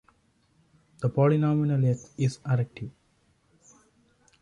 The 1.01 1.11
polynomial 1.11 1.87
"x" 1.87 2.09
is 2.17 2.39
additive. 2.39 2.89